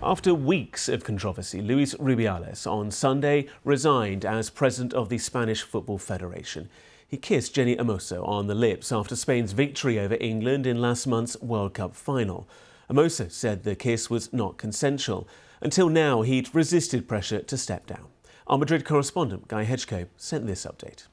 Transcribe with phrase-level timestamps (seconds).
[0.00, 5.98] After weeks of controversy, Luis Rubiales on Sunday resigned as president of the Spanish Football
[5.98, 6.68] Federation.
[7.08, 11.40] He kissed Jenni Hermoso on the lips after Spain's victory over England in last month's
[11.42, 12.48] World Cup final.
[12.88, 15.26] Hermoso said the kiss was not consensual.
[15.60, 18.06] Until now, he'd resisted pressure to step down.
[18.46, 21.08] Our Madrid correspondent, Guy Hedgecoe, sent this update.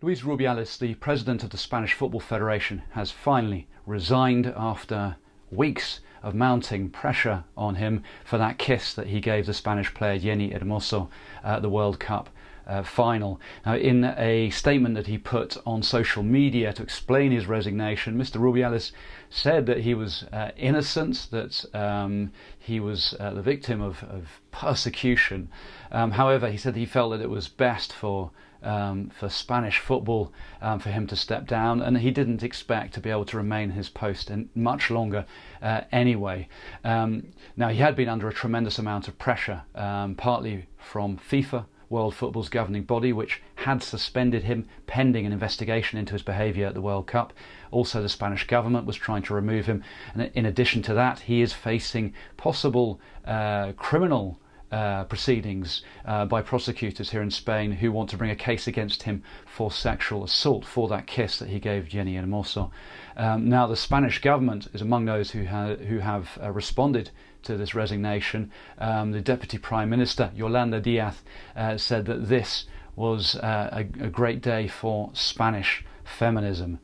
[0.00, 5.16] Luis Rubiales, the president of the Spanish Football Federation, has finally resigned after
[5.50, 10.18] weeks of mounting pressure on him for that kiss that he gave the Spanish player
[10.18, 11.08] Jenni Hermoso
[11.42, 12.30] at the World Cup
[12.66, 13.40] uh, final.
[13.66, 18.36] Now, in a statement that he put on social media to explain his resignation, Mr.
[18.36, 18.92] Rubiales
[19.28, 24.40] said that he was uh, innocent, that um, he was uh, the victim of, of
[24.52, 25.48] persecution.
[25.90, 28.30] Um, however, he said he felt that it was best for
[28.62, 33.00] um, for Spanish football um, for him to step down, and he didn't expect to
[33.00, 35.26] be able to remain in his post much longer
[35.62, 36.48] uh, anyway.
[36.84, 41.66] Um, now, he had been under a tremendous amount of pressure, um, partly from FIFA.
[41.90, 46.74] World Football's governing body, which had suspended him pending an investigation into his behaviour at
[46.74, 47.32] the World Cup.
[47.72, 49.82] Also, the Spanish government was trying to remove him.
[50.14, 54.38] And in addition to that, he is facing possible uh, criminal
[54.72, 59.02] uh, proceedings uh, by prosecutors here in Spain who want to bring a case against
[59.02, 62.70] him for sexual assault for that kiss that he gave Jenni Hermoso.
[63.16, 67.10] Um, now, the Spanish government is among those who, ha- who have uh, responded
[67.42, 68.50] to this resignation.
[68.78, 71.22] Um, the Deputy Prime Minister, Yolanda Diaz,
[71.56, 72.66] uh, said that this
[72.96, 76.78] was uh, a, a great day for Spanish feminism.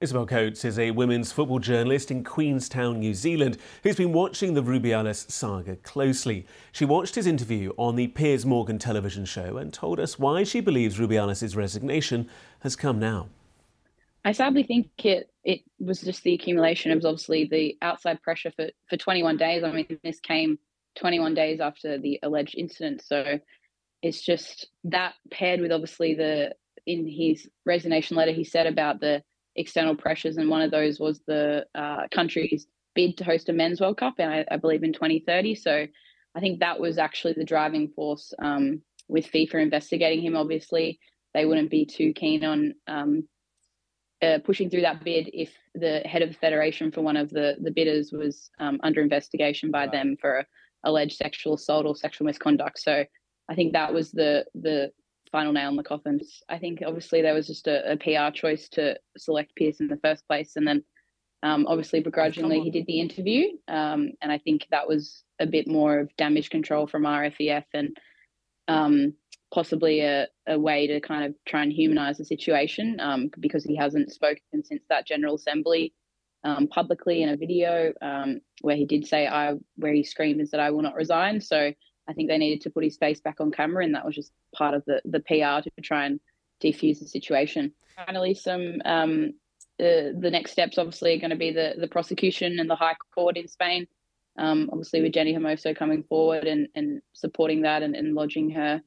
[0.00, 4.62] Isabel Coates is a women's football journalist in Queenstown, New Zealand, who's been watching the
[4.62, 6.46] Rubiales saga closely.
[6.72, 10.60] She watched his interview on the Piers Morgan television show and told us why she
[10.60, 13.28] believes Rubiales' resignation has come now.
[14.24, 18.70] I sadly think it it was just the accumulation of obviously the outside pressure for,
[18.88, 19.62] for 21 days.
[19.62, 20.58] I mean, this came
[20.96, 23.02] 21 days after the alleged incident.
[23.02, 23.38] So
[24.00, 26.54] it's just that paired with obviously the
[26.86, 29.22] in his resignation letter, he said about the
[29.56, 33.80] external pressures, and one of those was the uh, country's bid to host a men's
[33.80, 35.54] World Cup, and I, I, believe in 2030.
[35.54, 35.86] So
[36.34, 40.36] I think that was actually the driving force um, with FIFA investigating him.
[40.36, 40.98] Obviously,
[41.34, 43.28] they wouldn't be too keen on um,
[44.22, 47.56] uh, pushing through that bid if the head of the federation for one of the
[47.60, 49.92] the bidders was um, under investigation by right.
[49.92, 50.44] them for
[50.84, 52.78] alleged sexual assault or sexual misconduct.
[52.78, 53.04] So
[53.48, 54.92] I think that was the the
[55.30, 56.20] final nail in the coffin.
[56.48, 59.98] I think obviously there was just a, a PR choice to select Piers in the
[59.98, 60.84] first place, and then
[61.42, 65.66] um, obviously begrudgingly he did the interview, um, and I think that was a bit
[65.66, 67.96] more of damage control from RFEF and
[68.68, 69.14] um,
[69.52, 73.76] possibly a, a way to kind of try and humanize the situation um, because he
[73.76, 75.94] hasn't spoken since that General Assembly.
[76.42, 80.48] Um, publicly in a video um, where he did say I where he screamed and
[80.48, 81.42] said I will not resign.
[81.42, 81.74] So
[82.10, 84.32] I think they needed to put his face back on camera, and that was just
[84.54, 86.20] part of the the PR to try and
[86.62, 87.72] defuse the situation.
[88.04, 89.34] Finally, some um,
[89.78, 92.96] the the next steps obviously are going to be the the prosecution and the High
[93.14, 93.86] Court in Spain.
[94.36, 98.82] Um, obviously, with Jenni Hermoso coming forward and and supporting that and, and lodging her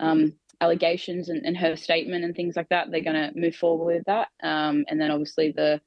[0.00, 3.96] um, allegations and, and her statement and things like that, they're going to move forward
[3.96, 4.28] with that.
[4.42, 5.80] Um, and then obviously the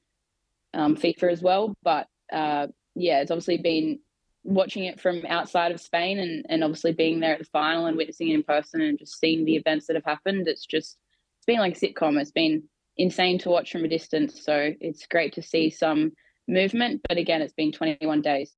[0.74, 1.76] um, FIFA as well.
[1.84, 4.00] But uh, yeah, it's obviously been
[4.44, 7.98] watching it from outside of Spain and, and obviously being there at the final and
[7.98, 10.98] witnessing it in person and just seeing the events that have happened, it's just
[11.38, 12.20] it's been like a sitcom.
[12.20, 12.64] It's been
[12.98, 14.44] insane to watch from a distance.
[14.44, 16.12] So it's great to see some
[16.48, 18.54] movement, but again, it's been 21 days.